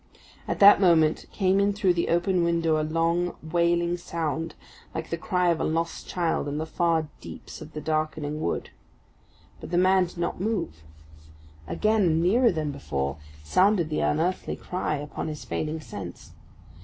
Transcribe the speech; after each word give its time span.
At 0.47 0.57
that 0.57 0.81
moment 0.81 1.27
came 1.31 1.59
in 1.59 1.73
through 1.73 1.93
the 1.93 2.09
open 2.09 2.43
window 2.43 2.81
a 2.81 2.81
long, 2.81 3.35
wailing 3.43 3.97
sound 3.97 4.55
like 4.95 5.11
the 5.11 5.15
cry 5.17 5.49
of 5.49 5.59
a 5.59 5.63
lost 5.63 6.07
child 6.07 6.47
in 6.47 6.57
the 6.57 6.65
far 6.65 7.07
deeps 7.19 7.61
of 7.61 7.73
the 7.73 7.81
darkening 7.81 8.41
wood! 8.41 8.71
But 9.59 9.69
the 9.69 9.77
man 9.77 10.07
did 10.07 10.17
not 10.17 10.41
move. 10.41 10.81
Again, 11.67 12.01
and 12.01 12.19
nearer 12.23 12.51
than 12.51 12.71
before, 12.71 13.17
sounded 13.43 13.91
that 13.91 13.99
unearthly 14.01 14.55
cry 14.55 14.95
upon 14.95 15.27
his 15.27 15.45
failing 15.45 15.79
sense. 15.81 16.31